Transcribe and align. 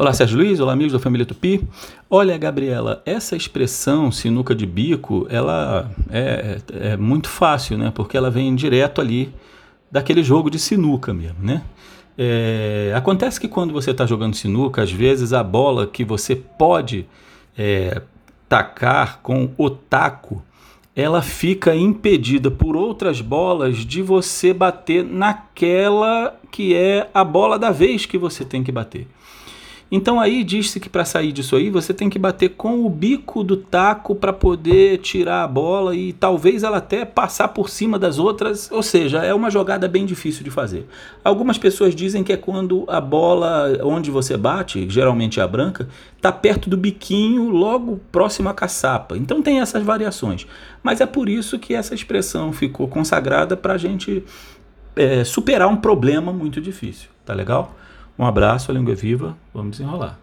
Olá, 0.00 0.14
Sérgio 0.14 0.38
Luiz, 0.38 0.58
olá, 0.60 0.72
amigos 0.72 0.94
da 0.94 0.98
família 0.98 1.26
Tupi. 1.26 1.62
Olha, 2.08 2.38
Gabriela, 2.38 3.02
essa 3.04 3.36
expressão 3.36 4.10
sinuca 4.10 4.54
de 4.54 4.64
bico, 4.64 5.26
ela 5.28 5.90
é, 6.10 6.58
é 6.70 6.96
muito 6.96 7.28
fácil, 7.28 7.76
né? 7.76 7.92
Porque 7.94 8.16
ela 8.16 8.30
vem 8.30 8.54
direto 8.54 9.02
ali 9.02 9.30
daquele 9.92 10.22
jogo 10.22 10.48
de 10.48 10.58
sinuca 10.58 11.12
mesmo, 11.12 11.36
né? 11.42 11.62
É, 12.16 12.94
acontece 12.96 13.38
que 13.38 13.46
quando 13.46 13.74
você 13.74 13.90
está 13.90 14.06
jogando 14.06 14.34
sinuca, 14.34 14.82
às 14.82 14.90
vezes 14.90 15.34
a 15.34 15.44
bola 15.44 15.86
que 15.86 16.02
você 16.02 16.34
pode 16.34 17.06
é, 17.58 18.00
tacar 18.48 19.20
com 19.22 19.50
o 19.58 19.68
taco, 19.68 20.42
ela 20.96 21.20
fica 21.20 21.76
impedida 21.76 22.50
por 22.50 22.74
outras 22.74 23.20
bolas 23.20 23.76
de 23.76 24.00
você 24.00 24.54
bater 24.54 25.04
naquela 25.04 26.40
que 26.50 26.74
é 26.74 27.10
a 27.12 27.22
bola 27.22 27.58
da 27.58 27.70
vez 27.70 28.06
que 28.06 28.16
você 28.16 28.46
tem 28.46 28.64
que 28.64 28.72
bater. 28.72 29.06
Então 29.90 30.20
aí 30.20 30.44
diz-se 30.44 30.78
que 30.78 30.88
para 30.88 31.04
sair 31.04 31.32
disso 31.32 31.56
aí 31.56 31.68
você 31.68 31.92
tem 31.92 32.08
que 32.08 32.18
bater 32.18 32.50
com 32.50 32.86
o 32.86 32.88
bico 32.88 33.42
do 33.42 33.56
taco 33.56 34.14
para 34.14 34.32
poder 34.32 34.98
tirar 34.98 35.42
a 35.42 35.48
bola 35.48 35.96
e 35.96 36.12
talvez 36.12 36.62
ela 36.62 36.76
até 36.76 37.04
passar 37.04 37.48
por 37.48 37.68
cima 37.68 37.98
das 37.98 38.18
outras, 38.18 38.70
ou 38.70 38.84
seja, 38.84 39.24
é 39.24 39.34
uma 39.34 39.50
jogada 39.50 39.88
bem 39.88 40.06
difícil 40.06 40.44
de 40.44 40.50
fazer. 40.50 40.86
Algumas 41.24 41.58
pessoas 41.58 41.94
dizem 41.94 42.22
que 42.22 42.32
é 42.32 42.36
quando 42.36 42.84
a 42.86 43.00
bola 43.00 43.80
onde 43.82 44.12
você 44.12 44.36
bate, 44.36 44.88
geralmente 44.88 45.40
é 45.40 45.42
a 45.42 45.48
branca, 45.48 45.88
está 46.16 46.30
perto 46.30 46.70
do 46.70 46.76
biquinho, 46.76 47.48
logo 47.48 48.00
próximo 48.12 48.48
à 48.48 48.54
caçapa. 48.54 49.16
Então 49.16 49.42
tem 49.42 49.60
essas 49.60 49.82
variações. 49.82 50.46
Mas 50.84 51.00
é 51.00 51.06
por 51.06 51.28
isso 51.28 51.58
que 51.58 51.74
essa 51.74 51.94
expressão 51.94 52.52
ficou 52.52 52.86
consagrada 52.86 53.56
para 53.56 53.74
a 53.74 53.78
gente 53.78 54.22
é, 54.94 55.24
superar 55.24 55.68
um 55.68 55.76
problema 55.76 56.32
muito 56.32 56.60
difícil. 56.60 57.08
Tá 57.24 57.34
legal? 57.34 57.74
Um 58.20 58.26
abraço, 58.26 58.70
a 58.70 58.74
língua 58.74 58.92
é 58.92 58.94
viva, 58.94 59.34
vamos 59.54 59.78
desenrolar. 59.78 60.18